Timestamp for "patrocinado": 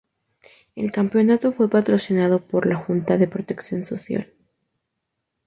1.69-2.39